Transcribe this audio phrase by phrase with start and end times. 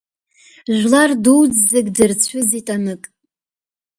[0.77, 3.03] Жәлар дуӡӡак дырцәыӡит анык!